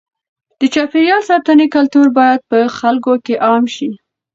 [0.59, 3.89] د چاپېریال ساتنې کلتور باید په خلکو کې عام شي.